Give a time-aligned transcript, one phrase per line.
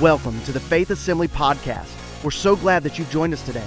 [0.00, 1.86] Welcome to the Faith Assembly Podcast.
[2.24, 3.66] We're so glad that you've joined us today.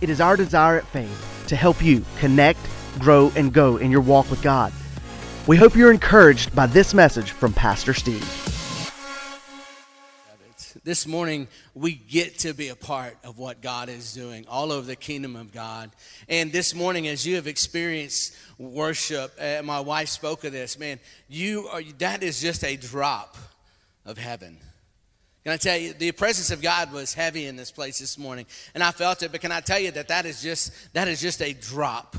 [0.00, 2.60] It is our desire at Faith to help you connect,
[3.00, 4.72] grow, and go in your walk with God.
[5.48, 8.22] We hope you're encouraged by this message from Pastor Steve.
[10.84, 14.86] This morning, we get to be a part of what God is doing all over
[14.86, 15.90] the kingdom of God.
[16.28, 21.00] And this morning, as you have experienced worship, uh, my wife spoke of this, man,
[21.28, 23.36] you are, that is just a drop
[24.04, 24.58] of heaven.
[25.46, 28.46] Can I tell you, the presence of God was heavy in this place this morning,
[28.74, 29.30] and I felt it.
[29.30, 32.16] But can I tell you that that is just that is just a drop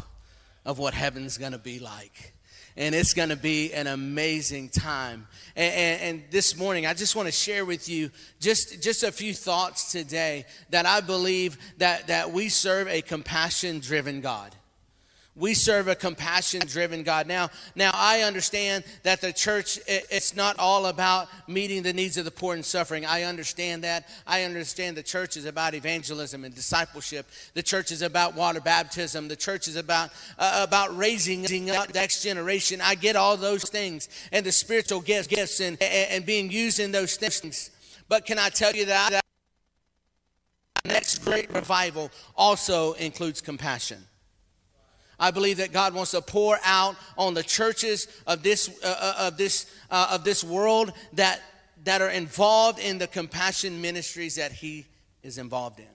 [0.64, 2.34] of what heaven's going to be like,
[2.78, 5.28] and it's going to be an amazing time.
[5.58, 9.12] And, and, and this morning, I just want to share with you just just a
[9.12, 14.56] few thoughts today that I believe that that we serve a compassion-driven God.
[15.38, 17.28] We serve a compassion driven God.
[17.28, 22.26] Now, now I understand that the church it's not all about meeting the needs of
[22.26, 23.06] the poor and suffering.
[23.06, 24.10] I understand that.
[24.26, 27.28] I understand the church is about evangelism and discipleship.
[27.54, 29.28] The church is about water baptism.
[29.28, 32.82] The church is about uh, about raising up next generation.
[32.82, 36.92] I get all those things and the spiritual gifts, gifts and, and, being used in
[36.92, 37.70] those things.
[38.10, 39.24] But can I tell you that, that
[40.86, 44.04] next great revival also includes compassion.
[45.20, 49.28] I believe that God wants to pour out on the churches of this, uh, uh,
[49.28, 51.42] of this, uh, of this world that,
[51.86, 54.86] that are involved in the compassion ministries that He
[55.24, 55.86] is involved in.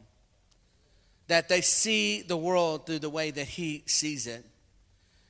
[1.28, 4.44] That they see the world through the way that He sees it.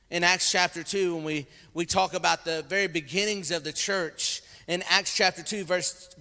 [0.09, 4.41] In Acts chapter 2, when we, we talk about the very beginnings of the church,
[4.67, 6.15] in Acts chapter 2, verse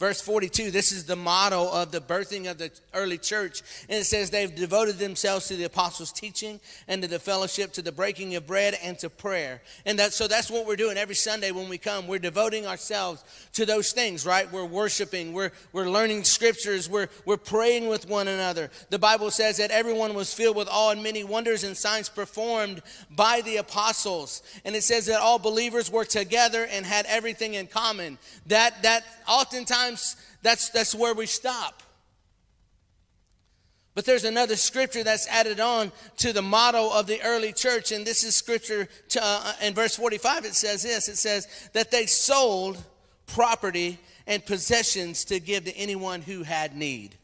[0.00, 3.62] Verse 42, this is the motto of the birthing of the early church.
[3.88, 7.82] And it says, They've devoted themselves to the apostles' teaching and to the fellowship, to
[7.82, 9.62] the breaking of bread, and to prayer.
[9.86, 12.08] And that, so that's what we're doing every Sunday when we come.
[12.08, 13.22] We're devoting ourselves
[13.52, 14.50] to those things, right?
[14.52, 18.70] We're worshiping, we're, we're learning scriptures, we're, we're praying with one another.
[18.90, 22.82] The Bible says that everyone was filled with awe and many wonders and signs performed
[23.10, 24.42] by the apostles.
[24.64, 28.18] And it says that all believers were together and had everything in common.
[28.46, 31.82] That, that oftentimes sometimes that's, that's where we stop.
[33.94, 38.04] But there's another scripture that's added on to the motto of the early church, and
[38.04, 40.44] this is scripture to, uh, in verse 45.
[40.44, 42.82] It says this it says that they sold
[43.26, 47.16] property and possessions to give to anyone who had need.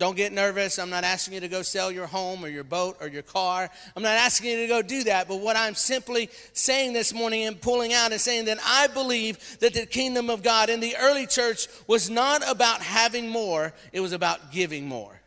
[0.00, 0.78] Don't get nervous.
[0.78, 3.68] I'm not asking you to go sell your home or your boat or your car.
[3.94, 5.28] I'm not asking you to go do that.
[5.28, 9.58] But what I'm simply saying this morning and pulling out is saying that I believe
[9.60, 14.00] that the kingdom of God in the early church was not about having more, it
[14.00, 15.20] was about giving more.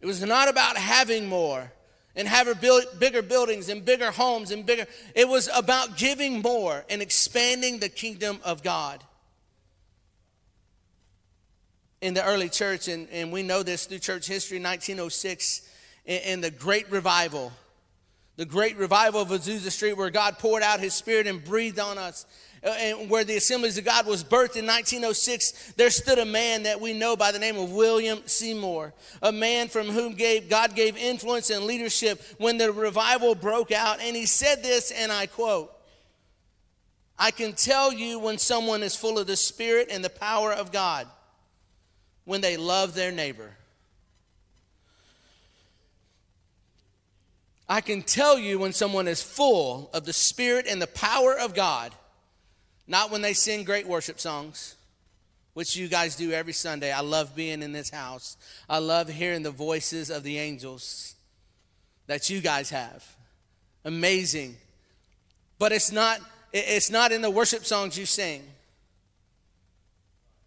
[0.00, 1.70] It was not about having more
[2.16, 2.54] and having
[2.98, 4.86] bigger buildings and bigger homes and bigger.
[5.14, 9.04] It was about giving more and expanding the kingdom of God
[12.04, 15.62] in the early church, and, and we know this through church history, 1906,
[16.04, 17.50] in, the Great Revival.
[18.36, 21.96] The great revival of Azusa Street, where God poured out his spirit and breathed on
[21.96, 22.26] us,
[22.62, 26.64] uh, and where the Assemblies of God was birthed in 1906, there stood a man
[26.64, 28.92] that we know by the name of William Seymour,
[29.22, 33.98] a man from whom gave, God gave influence and leadership when the revival broke out.
[34.02, 35.72] And he said this, and I quote
[37.18, 40.70] I can tell you when someone is full of the Spirit and the power of
[40.70, 41.06] God
[42.24, 43.56] when they love their neighbor.
[47.68, 51.54] I can tell you when someone is full of the Spirit and the power of
[51.54, 51.94] God,
[52.86, 54.76] not when they sing great worship songs,
[55.54, 56.92] which you guys do every Sunday.
[56.92, 58.36] I love being in this house.
[58.68, 61.14] I love hearing the voices of the angels
[62.06, 63.16] that you guys have.
[63.84, 64.56] Amazing.
[65.58, 66.20] But it's not
[66.52, 68.42] it's not in the worship songs you sing.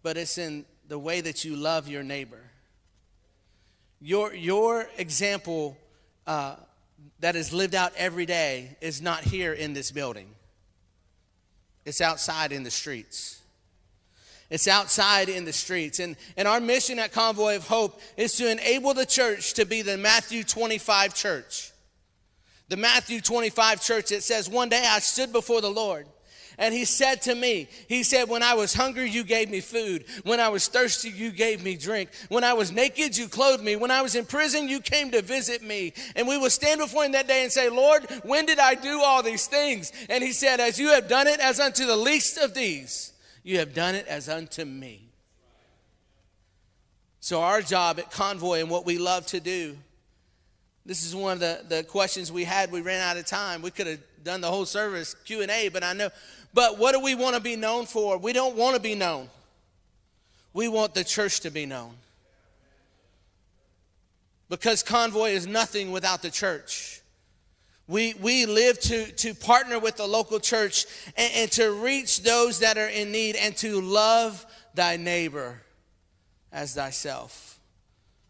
[0.02, 2.40] But it's in the way that you love your neighbor.
[4.00, 5.76] Your, your example
[6.26, 6.56] uh,
[7.20, 10.28] that is lived out every day is not here in this building,
[11.84, 13.36] it's outside in the streets.
[14.50, 16.00] It's outside in the streets.
[16.00, 19.82] And, and our mission at Convoy of Hope is to enable the church to be
[19.82, 21.70] the Matthew 25 church.
[22.70, 26.06] The Matthew 25 church, it says, One day I stood before the Lord
[26.58, 30.04] and he said to me, He said, When I was hungry, you gave me food.
[30.24, 32.10] When I was thirsty, you gave me drink.
[32.28, 33.76] When I was naked, you clothed me.
[33.76, 35.92] When I was in prison, you came to visit me.
[36.16, 39.00] And we will stand before him that day and say, Lord, when did I do
[39.00, 39.92] all these things?
[40.10, 43.12] And he said, As you have done it as unto the least of these,
[43.44, 45.04] you have done it as unto me.
[47.20, 49.76] So, our job at Convoy and what we love to do,
[50.84, 52.72] this is one of the, the questions we had.
[52.72, 53.62] We ran out of time.
[53.62, 56.10] We could have done the whole service Q&A, but I know.
[56.58, 58.18] But what do we want to be known for?
[58.18, 59.28] We don't want to be known.
[60.52, 61.94] We want the church to be known.
[64.48, 67.00] Because Convoy is nothing without the church.
[67.86, 72.58] We, we live to, to partner with the local church and, and to reach those
[72.58, 74.44] that are in need and to love
[74.74, 75.62] thy neighbor
[76.50, 77.60] as thyself.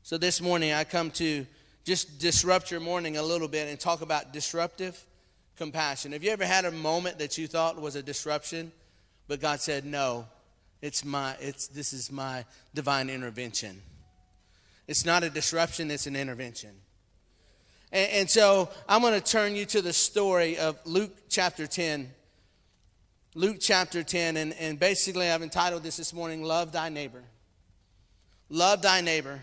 [0.03, 1.47] So this morning I come to
[1.83, 5.03] just disrupt your morning a little bit and talk about disruptive
[5.59, 6.13] compassion.
[6.13, 8.73] Have you ever had a moment that you thought was a disruption,
[9.27, 10.27] but God said, "No,
[10.81, 12.45] it's my it's this is my
[12.75, 13.83] divine intervention."
[14.89, 16.71] It's not a disruption, it's an intervention.
[17.93, 22.11] And, and so I'm going to turn you to the story of Luke chapter 10.
[23.35, 27.23] Luke chapter 10, and, and basically I've entitled this this morning, Love Thy Neighbor.
[28.49, 29.43] Love Thy Neighbor.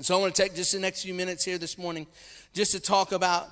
[0.00, 2.08] So I want to take just the next few minutes here this morning
[2.52, 3.48] just to talk about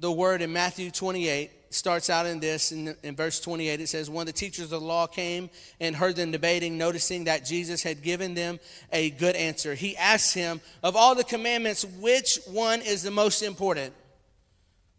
[0.00, 4.10] the word in Matthew 28 starts out in this in, in, verse 28 it says
[4.10, 5.48] when the teachers of the law came
[5.78, 8.58] and heard them debating noticing that jesus had given them
[8.92, 13.40] a good answer he asked him of all the commandments which one is the most
[13.40, 13.94] important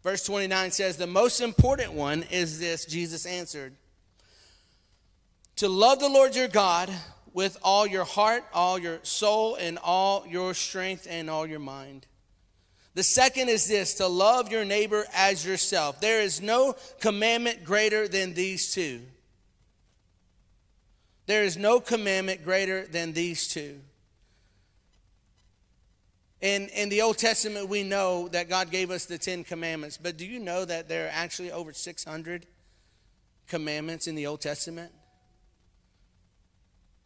[0.02, 3.74] verse 29 says the most important one is this jesus answered
[5.56, 6.90] to love the lord your god
[7.34, 12.06] with all your heart all your soul and all your strength and all your mind
[12.94, 16.00] the second is this to love your neighbor as yourself.
[16.00, 19.00] There is no commandment greater than these two.
[21.26, 23.80] There is no commandment greater than these two.
[26.42, 30.16] In, in the Old Testament, we know that God gave us the Ten Commandments, but
[30.16, 32.46] do you know that there are actually over 600
[33.46, 34.90] commandments in the Old Testament?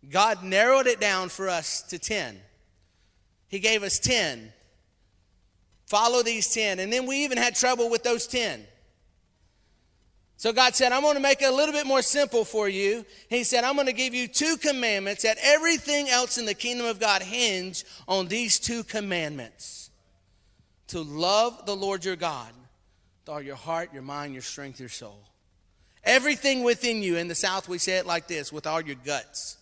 [0.09, 2.41] God narrowed it down for us to 10.
[3.49, 4.53] He gave us 10.
[5.87, 6.81] Follow these 10.
[6.81, 8.65] And then we even had trouble with those 10.
[10.39, 13.07] So God said, I'm going to make it a little bit more simple for you.
[13.31, 16.87] He said, I'm going to give you two commandments that everything else in the kingdom
[16.87, 19.91] of God hinge on these two commandments.
[20.89, 22.53] To love the Lord your God
[23.25, 25.21] with all your heart, your mind, your strength, your soul.
[26.05, 27.17] Everything within you.
[27.17, 29.57] In the South, we say it like this with all your guts.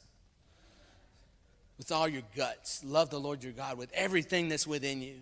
[1.79, 2.83] With all your guts.
[2.85, 5.21] Love the Lord your God with everything that's within you.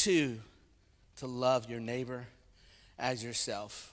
[0.00, 0.38] Two,
[1.16, 2.26] to love your neighbor
[2.98, 3.92] as yourself.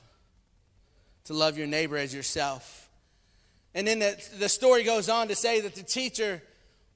[1.26, 2.88] To love your neighbor as yourself.
[3.76, 6.42] And then the, the story goes on to say that the teacher,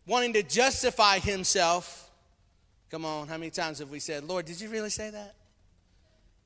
[0.08, 2.10] wanting to justify himself,
[2.90, 5.36] come on, how many times have we said, Lord, did you really say that?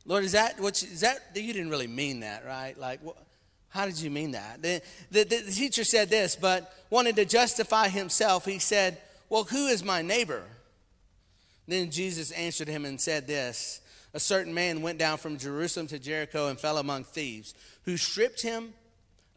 [0.03, 2.75] Lord, is that what you, is that you didn't really mean that, right?
[2.79, 2.99] Like,
[3.69, 4.63] how did you mean that?
[4.63, 8.43] The, the, the teacher said this, but wanted to justify himself.
[8.43, 8.97] He said,
[9.29, 10.41] Well, who is my neighbor?
[11.67, 13.81] Then Jesus answered him and said this
[14.13, 17.53] A certain man went down from Jerusalem to Jericho and fell among thieves,
[17.83, 18.73] who stripped him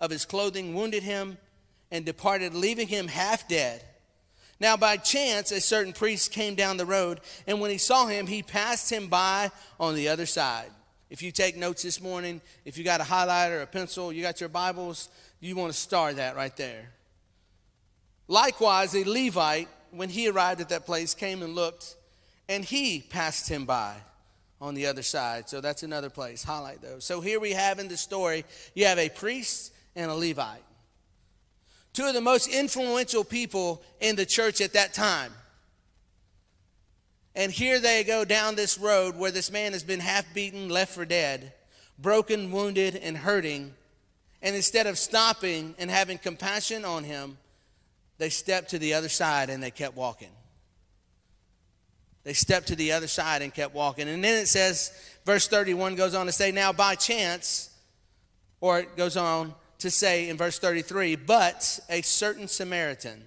[0.00, 1.38] of his clothing, wounded him,
[1.90, 3.82] and departed, leaving him half dead.
[4.60, 8.26] Now, by chance, a certain priest came down the road, and when he saw him,
[8.26, 10.70] he passed him by on the other side.
[11.10, 14.40] If you take notes this morning, if you got a highlighter, a pencil, you got
[14.40, 15.08] your Bibles,
[15.40, 16.90] you want to star that right there.
[18.26, 21.96] Likewise, a Levite, when he arrived at that place, came and looked
[22.48, 23.96] and he passed him by
[24.60, 25.48] on the other side.
[25.48, 26.42] So that's another place.
[26.42, 27.04] Highlight those.
[27.04, 30.62] So here we have in the story, you have a priest and a Levite.
[31.92, 35.32] Two of the most influential people in the church at that time.
[37.34, 40.94] And here they go down this road where this man has been half beaten, left
[40.94, 41.52] for dead,
[41.98, 43.74] broken, wounded, and hurting.
[44.42, 47.38] And instead of stopping and having compassion on him,
[48.18, 50.30] they stepped to the other side and they kept walking.
[52.24, 54.08] They stepped to the other side and kept walking.
[54.08, 54.92] And then it says,
[55.24, 57.70] verse 31 goes on to say, Now by chance,
[58.60, 63.22] or it goes on to say in verse 33, but a certain Samaritan,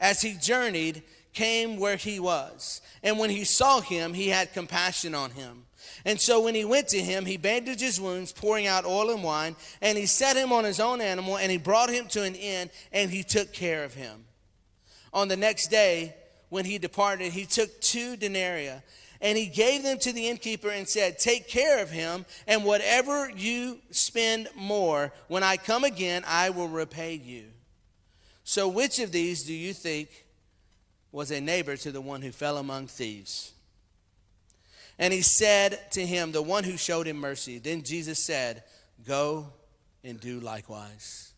[0.00, 2.80] as he journeyed, came where he was.
[3.02, 5.64] And when he saw him, he had compassion on him.
[6.04, 9.22] And so when he went to him, he bandaged his wounds, pouring out oil and
[9.22, 12.34] wine, and he set him on his own animal, and he brought him to an
[12.34, 14.24] inn, and he took care of him.
[15.12, 16.14] On the next day,
[16.52, 18.74] when he departed, he took two denarii
[19.22, 23.30] and he gave them to the innkeeper and said, Take care of him, and whatever
[23.30, 27.44] you spend more, when I come again, I will repay you.
[28.44, 30.26] So, which of these do you think
[31.10, 33.52] was a neighbor to the one who fell among thieves?
[34.98, 37.56] And he said to him, The one who showed him mercy.
[37.60, 38.62] Then Jesus said,
[39.06, 39.46] Go
[40.04, 41.32] and do likewise.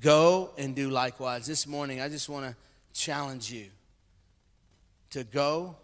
[0.00, 1.46] Go and do likewise.
[1.46, 2.56] This morning, I just want to
[2.92, 3.66] challenge you
[5.16, 5.74] to go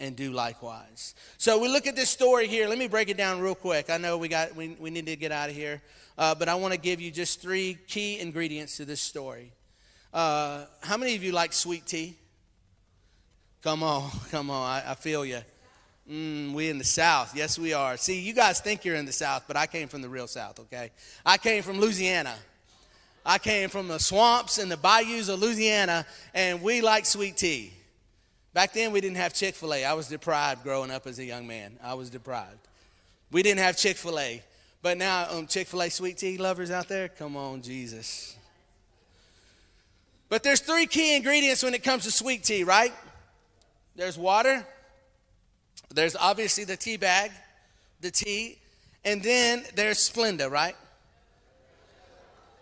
[0.00, 1.14] and do likewise.
[1.36, 2.68] So we look at this story here.
[2.68, 3.90] Let me break it down real quick.
[3.90, 5.82] I know we got we, we need to get out of here,
[6.16, 9.52] uh, but I want to give you just three key ingredients to this story.
[10.10, 12.16] Uh, how many of you like sweet tea?
[13.62, 14.66] Come on, come on.
[14.66, 15.40] I, I feel you.
[16.10, 17.36] Mm, we in the South.
[17.36, 17.98] Yes, we are.
[17.98, 20.60] See, you guys think you're in the South, but I came from the real South,
[20.60, 20.92] okay?
[21.26, 22.36] I came from Louisiana.
[23.26, 27.74] I came from the swamps and the bayous of Louisiana, and we like sweet tea.
[28.58, 29.84] Back then, we didn't have Chick fil A.
[29.84, 31.78] I was deprived growing up as a young man.
[31.80, 32.58] I was deprived.
[33.30, 34.42] We didn't have Chick fil A.
[34.82, 38.36] But now, um, Chick fil A sweet tea lovers out there, come on, Jesus.
[40.28, 42.92] But there's three key ingredients when it comes to sweet tea, right?
[43.94, 44.66] There's water,
[45.94, 47.30] there's obviously the tea bag,
[48.00, 48.58] the tea,
[49.04, 50.74] and then there's Splenda, right?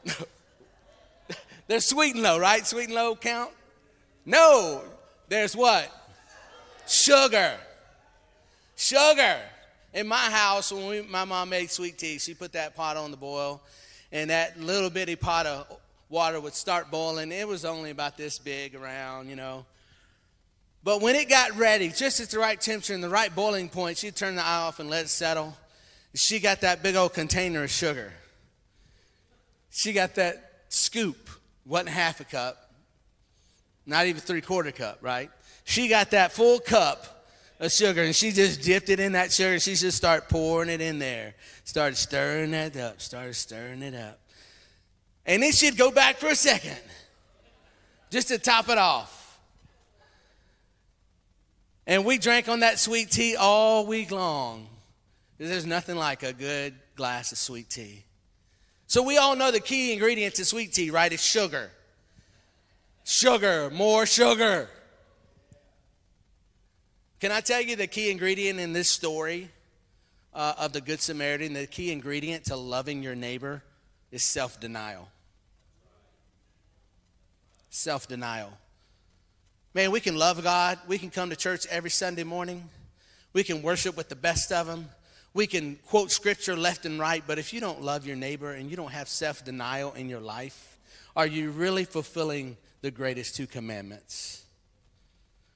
[1.68, 2.66] there's sweet and low, right?
[2.66, 3.50] Sweet and low count?
[4.26, 4.84] No,
[5.28, 5.90] there's what?
[6.86, 7.54] Sugar.
[8.76, 9.36] Sugar.
[9.94, 13.10] In my house, when we, my mom made sweet tea, she put that pot on
[13.10, 13.62] the boil,
[14.12, 15.66] and that little bitty pot of
[16.08, 17.32] water would start boiling.
[17.32, 19.64] It was only about this big around, you know.
[20.84, 23.98] But when it got ready, just at the right temperature and the right boiling point,
[23.98, 25.56] she'd turn the eye off and let it settle.
[26.14, 28.12] She got that big old container of sugar.
[29.70, 31.28] She got that scoop,
[31.64, 32.65] wasn't half a cup,
[33.86, 35.30] not even three quarter cup, right?
[35.64, 37.16] She got that full cup
[37.58, 39.54] of sugar and she just dipped it in that sugar.
[39.54, 43.94] And She just started pouring it in there, started stirring it up, started stirring it
[43.94, 44.18] up.
[45.24, 46.78] And then she'd go back for a second
[48.10, 49.40] just to top it off.
[51.86, 54.66] And we drank on that sweet tea all week long.
[55.38, 58.04] There's nothing like a good glass of sweet tea.
[58.86, 61.12] So we all know the key ingredient to sweet tea, right?
[61.12, 61.70] It's sugar.
[63.08, 64.68] Sugar, more sugar.
[67.20, 69.48] Can I tell you the key ingredient in this story
[70.34, 71.52] uh, of the Good Samaritan?
[71.52, 73.62] The key ingredient to loving your neighbor
[74.10, 75.08] is self denial.
[77.70, 78.52] Self denial.
[79.72, 80.80] Man, we can love God.
[80.88, 82.68] We can come to church every Sunday morning.
[83.32, 84.88] We can worship with the best of them.
[85.32, 87.22] We can quote scripture left and right.
[87.24, 90.20] But if you don't love your neighbor and you don't have self denial in your
[90.20, 90.76] life,
[91.14, 94.44] are you really fulfilling the greatest two commandments?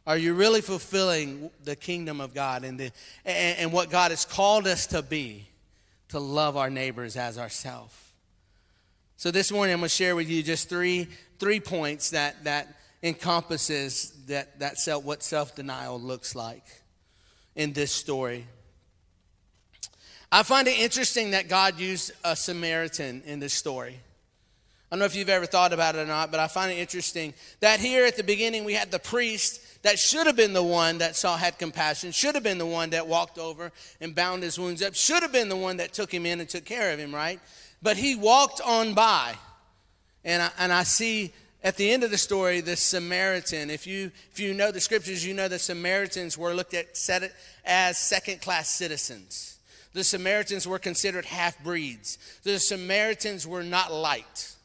[0.06, 2.90] Are you really fulfilling the kingdom of God and, the,
[3.24, 5.46] and, and what God has called us to be,
[6.08, 7.94] to love our neighbors as ourselves?
[9.16, 11.06] So this morning I'm going to share with you just three,
[11.38, 16.64] three points that, that encompasses that, that self, what self-denial looks like
[17.54, 18.46] in this story.
[20.32, 24.00] I find it interesting that God used a Samaritan in this story.
[24.90, 26.78] I don't know if you've ever thought about it or not, but I find it
[26.78, 30.64] interesting that here at the beginning we had the priest that should have been the
[30.64, 33.70] one that saw had compassion, should have been the one that walked over
[34.00, 36.48] and bound his wounds up, should have been the one that took him in and
[36.48, 37.38] took care of him, right?
[37.80, 39.36] But he walked on by.
[40.24, 41.32] And I, and I see
[41.62, 45.24] at the end of the story, the Samaritan, if you, if you know the scriptures,
[45.24, 47.32] you know the Samaritans were looked at set
[47.64, 49.58] as second class citizens.
[49.92, 52.18] The Samaritans were considered half breeds.
[52.42, 54.56] The Samaritans were not liked.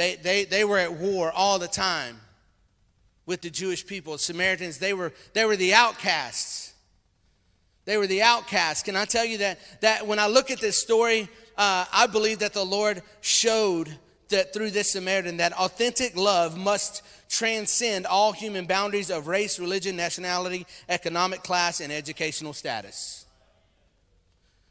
[0.00, 2.18] They, they, they were at war all the time
[3.26, 4.16] with the Jewish people.
[4.16, 6.72] Samaritans, they were, they were the outcasts.
[7.84, 8.82] They were the outcasts.
[8.82, 11.28] Can I tell you that, that when I look at this story,
[11.58, 13.94] uh, I believe that the Lord showed
[14.30, 19.96] that through this Samaritan that authentic love must transcend all human boundaries of race, religion,
[19.96, 23.19] nationality, economic class, and educational status.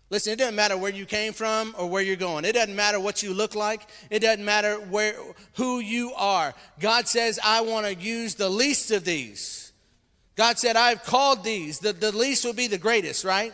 [0.09, 2.43] Listen, it doesn't matter where you came from or where you're going.
[2.43, 3.81] It doesn't matter what you look like.
[4.09, 5.15] It doesn't matter where
[5.53, 6.55] who you are.
[6.79, 9.71] God says, I want to use the least of these.
[10.35, 11.79] God said, I've called these.
[11.79, 13.53] The, the least will be the greatest, right?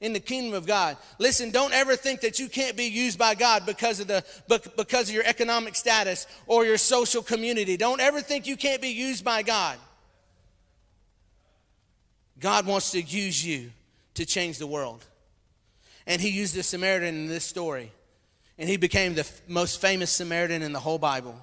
[0.00, 0.96] in the kingdom of God.
[1.18, 5.08] Listen, don't ever think that you can't be used by God because of the because
[5.08, 7.76] of your economic status or your social community.
[7.76, 9.78] Don't ever think you can't be used by God.
[12.38, 13.70] God wants to use you
[14.14, 15.04] to change the world.
[16.06, 17.92] And he used the Samaritan in this story.
[18.58, 21.38] And he became the most famous Samaritan in the whole Bible.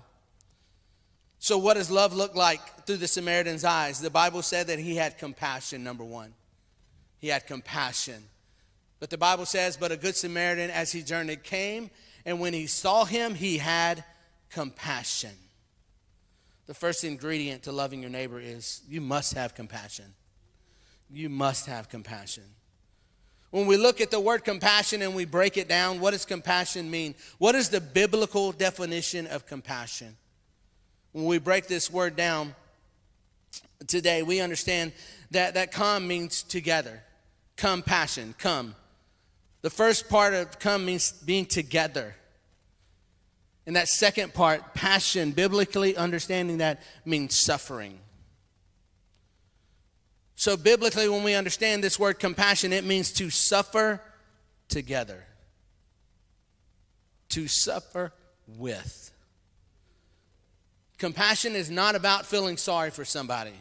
[1.40, 4.00] So, what does love look like through the Samaritan's eyes?
[4.00, 6.34] The Bible said that he had compassion, number one.
[7.20, 8.24] He had compassion.
[9.00, 11.90] But the Bible says, But a good Samaritan, as he journeyed, came,
[12.26, 14.04] and when he saw him, he had
[14.50, 15.36] compassion.
[16.66, 20.14] The first ingredient to loving your neighbor is you must have compassion.
[21.10, 22.44] You must have compassion.
[23.52, 26.92] When we look at the word compassion and we break it down, what does compassion
[26.92, 27.16] mean?
[27.38, 30.18] What is the biblical definition of compassion?
[31.14, 32.56] When we break this word down,
[33.88, 34.92] today, we understand
[35.32, 37.04] that, that come means together.
[37.56, 38.76] Compassion, come.
[39.62, 42.16] The first part of come means being together.
[43.66, 48.00] And that second part, passion, biblically understanding that means suffering.
[50.40, 54.00] So, biblically, when we understand this word compassion, it means to suffer
[54.70, 55.26] together,
[57.30, 58.14] to suffer
[58.48, 59.12] with.
[61.00, 63.54] Compassion is not about feeling sorry for somebody.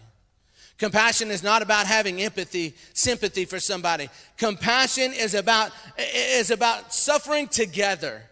[0.76, 4.10] Compassion is not about having empathy, sympathy for somebody.
[4.36, 5.72] Compassion is about,
[6.14, 8.22] is about suffering together.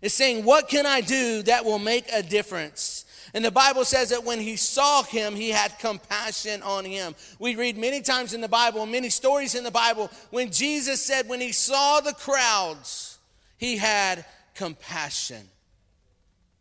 [0.00, 3.01] It's saying, What can I do that will make a difference?
[3.34, 7.14] And the Bible says that when he saw him, he had compassion on him.
[7.38, 11.28] We read many times in the Bible, many stories in the Bible, when Jesus said,
[11.28, 13.18] when he saw the crowds,
[13.56, 15.48] he had compassion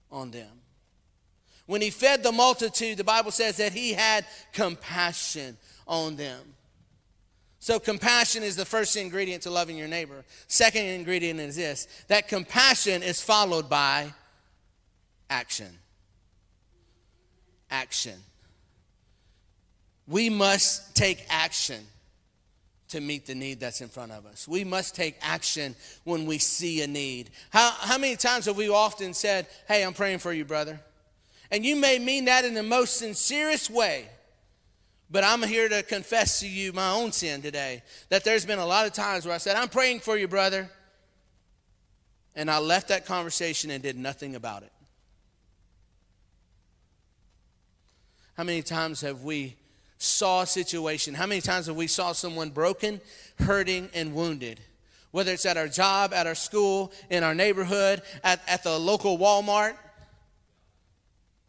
[0.10, 0.48] on them.
[1.66, 6.42] When he fed the multitude, the Bible says that he had compassion on them.
[7.60, 10.26] So, compassion is the first ingredient to loving your neighbor.
[10.48, 14.12] Second ingredient is this that compassion is followed by
[15.30, 15.78] action.
[17.72, 18.20] Action.
[20.08, 21.84] We must take action
[22.90, 24.48] to meet the need that's in front of us.
[24.48, 27.30] We must take action when we see a need.
[27.50, 30.80] How, how many times have we often said, Hey, I'm praying for you, brother?
[31.50, 34.08] And you may mean that in the most sincerest way.
[35.10, 37.84] But I'm here to confess to you my own sin today.
[38.10, 40.70] That there's been a lot of times where I said, I'm praying for you, brother.
[42.36, 44.72] And I left that conversation and did nothing about it.
[48.42, 49.56] How many times have we
[50.00, 51.14] saw a situation?
[51.14, 53.00] How many times have we saw someone broken,
[53.38, 54.60] hurting, and wounded?
[55.12, 59.20] Whether it's at our job, at our school, in our neighborhood, at, at the local
[59.20, 59.76] Walmart,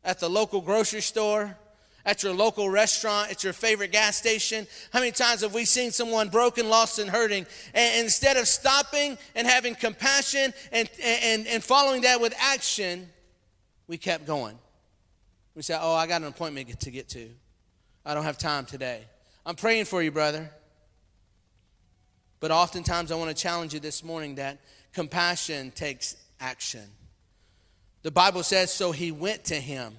[0.05, 1.57] at the local grocery store,
[2.05, 4.67] at your local restaurant, at your favorite gas station?
[4.93, 7.47] How many times have we seen someone broken, lost, and hurting?
[7.73, 13.09] And instead of stopping and having compassion and, and, and following that with action,
[13.87, 14.59] we kept going.
[15.55, 17.29] We say, Oh, I got an appointment to get to.
[18.05, 19.05] I don't have time today.
[19.45, 20.51] I'm praying for you, brother.
[22.41, 24.59] But oftentimes, I want to challenge you this morning that
[24.93, 26.85] compassion takes action.
[28.03, 29.97] The Bible says, So he went to him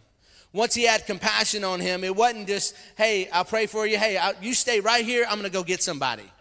[0.54, 3.98] once he had compassion on him, it wasn't just, hey, I'll pray for you.
[3.98, 5.26] Hey, I, you stay right here.
[5.28, 6.32] I'm going to go get somebody.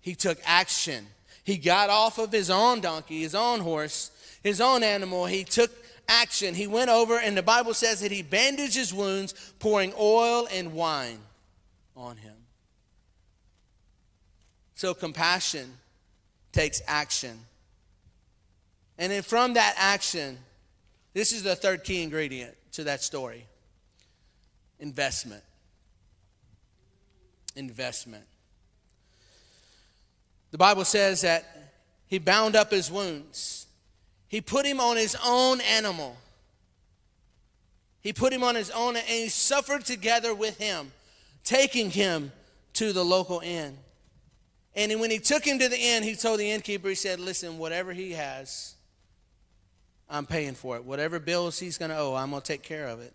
[0.00, 1.06] He took action.
[1.44, 4.10] He got off of his own donkey, his own horse,
[4.44, 5.26] his own animal.
[5.26, 5.72] He took
[6.08, 6.54] action.
[6.54, 10.74] He went over, and the Bible says that he bandaged his wounds, pouring oil and
[10.74, 11.18] wine
[11.96, 12.36] on him.
[14.74, 15.72] So compassion
[16.52, 17.40] takes action.
[18.98, 20.38] And then from that action,
[21.14, 23.46] this is the third key ingredient to that story
[24.78, 25.42] investment.
[27.56, 28.24] Investment.
[30.50, 31.72] The Bible says that
[32.06, 33.63] he bound up his wounds,
[34.34, 36.16] he put him on his own animal.
[38.00, 40.90] He put him on his own and he suffered together with him,
[41.44, 42.32] taking him
[42.72, 43.78] to the local inn.
[44.74, 47.58] And when he took him to the inn, he told the innkeeper, he said, Listen,
[47.58, 48.74] whatever he has,
[50.10, 50.84] I'm paying for it.
[50.84, 53.12] Whatever bills he's going to owe, I'm going to take care of it.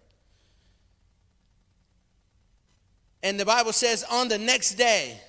[3.22, 5.20] And the Bible says on the next day,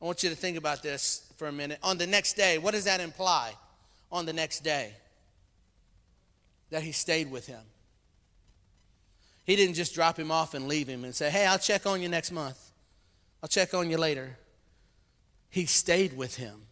[0.00, 1.80] I want you to think about this for a minute.
[1.82, 3.54] On the next day, what does that imply?
[4.10, 4.94] On the next day,
[6.70, 7.60] that he stayed with him.
[9.44, 12.02] He didn't just drop him off and leave him and say, Hey, I'll check on
[12.02, 12.72] you next month.
[13.42, 14.36] I'll check on you later.
[15.50, 16.62] He stayed with him.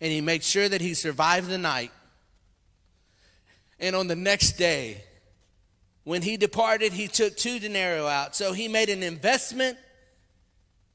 [0.00, 1.90] And he made sure that he survived the night
[3.82, 5.02] and on the next day,
[6.04, 8.36] when he departed, he took two denarii out.
[8.36, 9.76] So he made an investment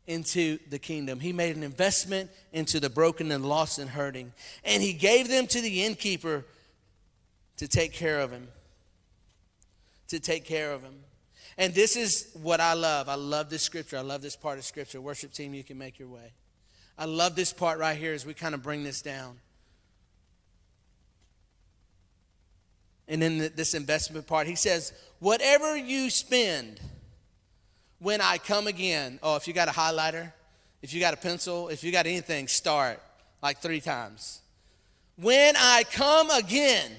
[0.07, 1.19] into the kingdom.
[1.19, 4.33] He made an investment into the broken and lost and hurting.
[4.63, 6.45] And he gave them to the innkeeper
[7.57, 8.47] to take care of him.
[10.07, 10.95] To take care of him.
[11.57, 13.09] And this is what I love.
[13.09, 13.97] I love this scripture.
[13.97, 15.01] I love this part of scripture.
[15.01, 16.31] Worship team, you can make your way.
[16.97, 19.39] I love this part right here as we kind of bring this down.
[23.07, 26.79] and in this investment part, he says, Whatever you spend
[27.99, 30.31] when I come again, oh, if you got a highlighter,
[30.81, 33.01] if you got a pencil, if you got anything, start
[33.41, 34.41] like three times.
[35.15, 36.91] When I come again,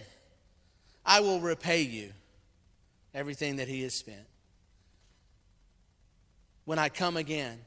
[1.07, 2.13] I will repay you
[3.15, 4.27] everything that he has spent.
[6.65, 7.59] When I come again.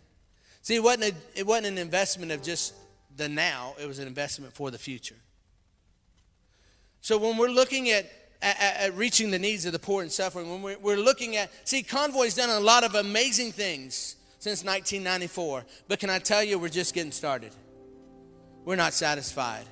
[0.62, 2.76] See, it wasn't, a, it wasn't an investment of just
[3.17, 5.15] the now, it was an investment for the future.
[7.02, 8.10] So when we're looking at
[8.41, 11.51] at, at reaching the needs of the poor and suffering, when we're, we're looking at,
[11.67, 15.65] see, Convoy's done a lot of amazing things since 1994.
[15.88, 17.51] But can I tell you, we're just getting started.
[18.65, 19.65] We're not satisfied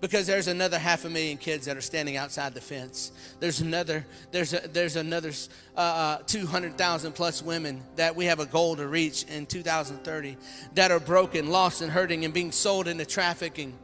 [0.00, 3.12] because there's another half a million kids that are standing outside the fence.
[3.40, 5.32] There's another, there's a, there's another
[5.76, 10.36] uh, uh, 200,000 plus women that we have a goal to reach in 2030
[10.74, 13.76] that are broken, lost, and hurting, and being sold into trafficking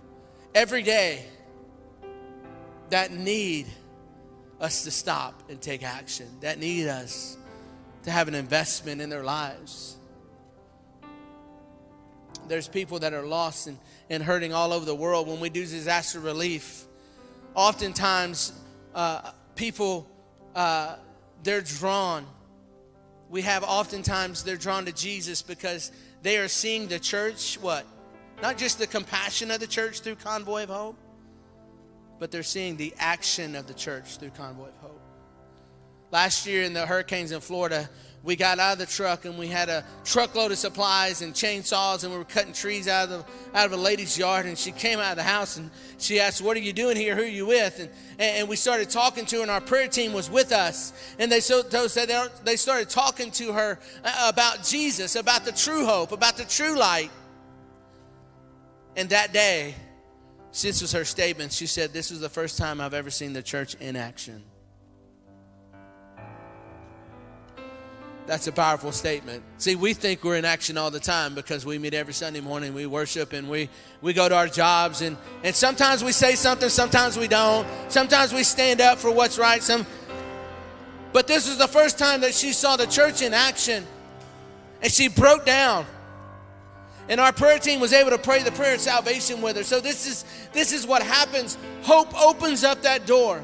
[0.54, 1.26] every day.
[2.90, 3.66] That need
[4.64, 6.26] us to stop and take action.
[6.40, 7.36] That need us
[8.04, 9.96] to have an investment in their lives.
[12.48, 13.78] There's people that are lost and,
[14.10, 15.28] and hurting all over the world.
[15.28, 16.84] When we do disaster relief,
[17.54, 18.52] oftentimes
[18.94, 20.08] uh, people,
[20.54, 20.96] uh,
[21.42, 22.26] they're drawn.
[23.30, 27.86] We have oftentimes they're drawn to Jesus because they are seeing the church, what?
[28.42, 30.96] Not just the compassion of the church through Convoy of Hope,
[32.18, 35.00] but they're seeing the action of the church through Convoy of Hope.
[36.10, 37.88] Last year in the hurricanes in Florida,
[38.24, 42.04] we got out of the truck and we had a truckload of supplies and chainsaws
[42.04, 44.72] and we were cutting trees out of the, out of a lady's yard and she
[44.72, 47.14] came out of the house and she asked what are you doing here?
[47.14, 47.78] Who are you with?
[47.78, 50.94] And, and we started talking to her and our prayer team was with us.
[51.18, 56.10] And they so they started talking to her uh, about jesus about the true hope
[56.10, 57.10] about the true light.
[58.96, 59.74] And that day
[60.62, 61.52] this was her statement.
[61.52, 64.44] She said, This was the first time I've ever seen the church in action.
[68.26, 69.42] That's a powerful statement.
[69.58, 72.72] See, we think we're in action all the time because we meet every Sunday morning,
[72.72, 73.68] we worship, and we,
[74.00, 75.02] we go to our jobs.
[75.02, 77.66] And, and sometimes we say something, sometimes we don't.
[77.88, 79.62] Sometimes we stand up for what's right.
[79.62, 79.86] Some,
[81.12, 83.84] but this was the first time that she saw the church in action.
[84.80, 85.84] And she broke down.
[87.08, 89.64] And our prayer team was able to pray the prayer of salvation with her.
[89.64, 91.58] So this is this is what happens.
[91.82, 93.42] Hope opens up that door.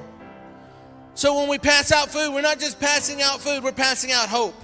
[1.14, 4.29] So when we pass out food, we're not just passing out food, we're passing out
[4.29, 4.55] hope.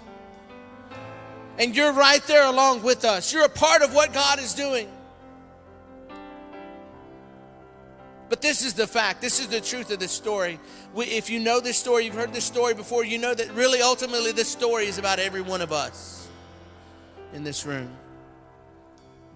[1.59, 3.33] And you're right there along with us.
[3.33, 4.89] You're a part of what God is doing.
[8.29, 9.21] But this is the fact.
[9.21, 10.59] This is the truth of this story.
[10.95, 13.81] We, if you know this story, you've heard this story before, you know that really
[13.81, 16.27] ultimately this story is about every one of us
[17.33, 17.89] in this room.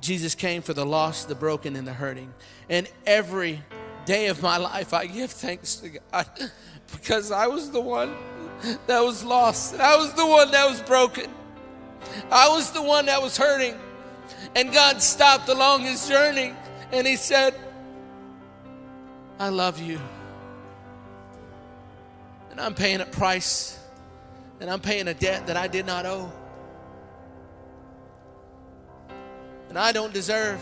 [0.00, 2.32] Jesus came for the lost, the broken, and the hurting.
[2.68, 3.62] And every
[4.06, 6.26] day of my life, I give thanks to God
[6.92, 8.14] because I was the one
[8.86, 11.30] that was lost, and I was the one that was broken.
[12.30, 13.74] I was the one that was hurting.
[14.56, 16.54] And God stopped along his journey
[16.92, 17.54] and he said,
[19.38, 19.98] I love you.
[22.50, 23.78] And I'm paying a price,
[24.60, 26.30] and I'm paying a debt that I did not owe.
[29.70, 30.60] And I don't deserve.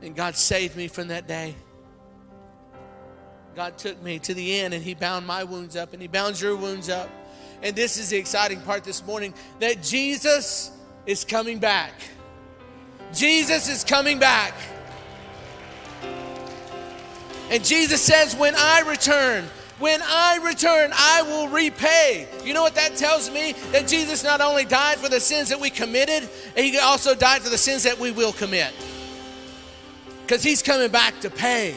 [0.00, 1.54] And God saved me from that day.
[3.54, 6.40] God took me to the end and He bound my wounds up and He bound
[6.40, 7.10] your wounds up.
[7.62, 10.70] And this is the exciting part this morning that Jesus
[11.04, 11.92] is coming back.
[13.12, 14.54] Jesus is coming back.
[17.50, 19.44] And Jesus says, When I return,
[19.78, 22.28] when I return, I will repay.
[22.44, 23.52] You know what that tells me?
[23.72, 27.50] That Jesus not only died for the sins that we committed, he also died for
[27.50, 28.72] the sins that we will commit.
[30.22, 31.74] Because he's coming back to pay.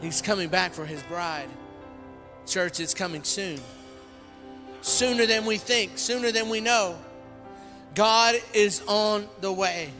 [0.00, 1.48] He's coming back for his bride.
[2.46, 3.60] Church, it's coming soon.
[4.82, 6.96] Sooner than we think, sooner than we know.
[7.94, 9.90] God is on the way.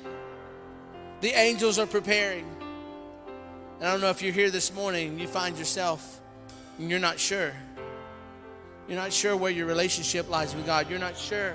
[1.23, 2.56] The angels are preparing.
[3.79, 6.21] And I don't know if you're here this morning and you find yourself
[6.79, 7.53] and you're not sure.
[8.89, 10.89] You're not sure where your relationship lies with God.
[10.89, 11.55] You're not sure.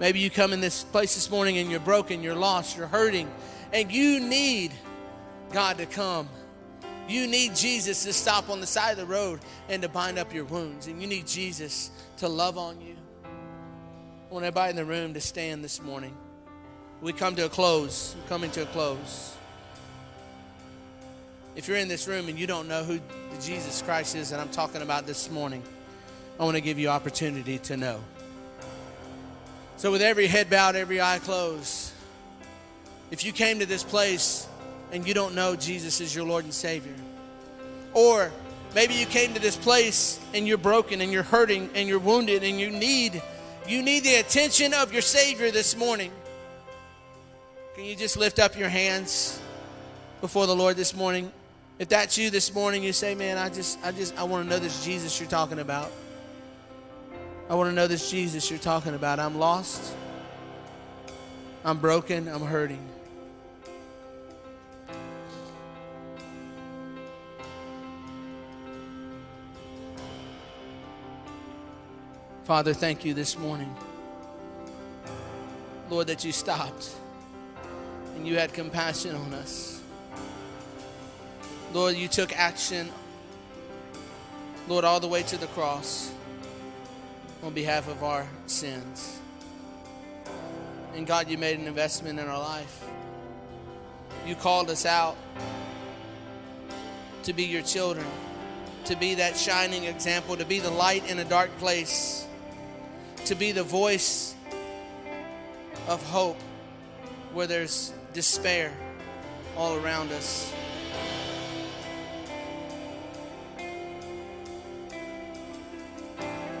[0.00, 3.30] Maybe you come in this place this morning and you're broken, you're lost, you're hurting,
[3.72, 4.72] and you need
[5.52, 6.28] God to come.
[7.08, 10.32] You need Jesus to stop on the side of the road and to bind up
[10.32, 10.86] your wounds.
[10.86, 12.96] And you need Jesus to love on you.
[13.24, 16.16] I want everybody in the room to stand this morning.
[17.02, 18.16] We come to a close.
[18.18, 19.36] We're coming to a close.
[21.54, 22.98] If you're in this room and you don't know who
[23.40, 25.62] Jesus Christ is that I'm talking about this morning,
[26.40, 28.00] I want to give you opportunity to know.
[29.76, 31.92] So, with every head bowed, every eye closed,
[33.10, 34.48] if you came to this place
[34.92, 36.94] and you don't know Jesus is your Lord and Savior,
[37.92, 38.30] or
[38.74, 42.44] maybe you came to this place and you're broken and you're hurting and you're wounded
[42.44, 43.20] and you need
[43.68, 46.10] you need the attention of your Savior this morning.
[47.74, 49.40] Can you just lift up your hands
[50.20, 51.30] before the Lord this morning?
[51.82, 54.48] If that's you this morning, you say, man, I just, I just, I want to
[54.48, 55.90] know this Jesus you're talking about.
[57.50, 59.18] I want to know this Jesus you're talking about.
[59.18, 59.92] I'm lost.
[61.64, 62.28] I'm broken.
[62.28, 62.88] I'm hurting.
[72.44, 73.74] Father, thank you this morning.
[75.90, 76.94] Lord, that you stopped
[78.14, 79.81] and you had compassion on us.
[81.72, 82.90] Lord, you took action,
[84.68, 86.12] Lord, all the way to the cross
[87.42, 89.18] on behalf of our sins.
[90.94, 92.86] And God, you made an investment in our life.
[94.26, 95.16] You called us out
[97.22, 98.06] to be your children,
[98.84, 102.26] to be that shining example, to be the light in a dark place,
[103.24, 104.34] to be the voice
[105.88, 106.38] of hope
[107.32, 108.74] where there's despair
[109.56, 110.52] all around us.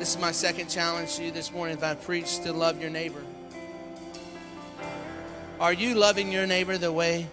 [0.02, 2.90] This is my second challenge to you this morning if I preach to love your
[2.90, 3.22] neighbor.
[5.60, 7.28] Are you loving your neighbor the way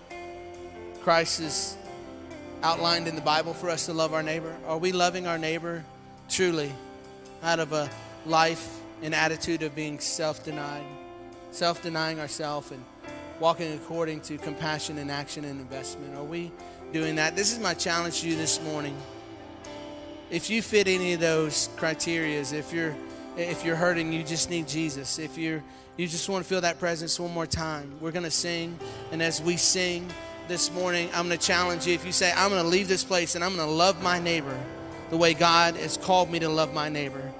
[1.01, 1.75] Christ has
[2.61, 4.55] outlined in the Bible for us to love our neighbor?
[4.67, 5.83] Are we loving our neighbor
[6.29, 6.71] truly
[7.41, 7.89] out of a
[8.27, 10.83] life and attitude of being self denied,
[11.49, 12.85] self denying ourselves and
[13.39, 16.15] walking according to compassion and action and investment?
[16.15, 16.51] Are we
[16.93, 17.35] doing that?
[17.35, 18.95] This is my challenge to you this morning.
[20.29, 22.95] If you fit any of those criterias, if you're
[23.35, 25.17] if you're hurting, you just need Jesus.
[25.17, 25.63] If you're
[25.97, 28.77] you just want to feel that presence one more time, we're to sing.
[29.11, 30.07] And as we sing
[30.47, 31.93] this morning, I'm to challenge you.
[31.93, 34.57] If you say, I'm to leave this place and I'm to love my neighbor
[35.09, 37.31] the way God has called me to love my neighbor.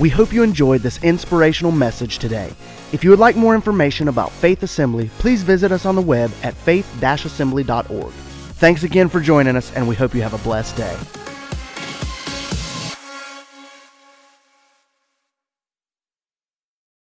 [0.00, 2.52] We hope you enjoyed this inspirational message today.
[2.92, 6.32] If you would like more information about Faith Assembly, please visit us on the web
[6.42, 8.12] at faith-assembly.org.
[8.62, 11.21] Thanks again for joining us, and we hope you have a blessed day.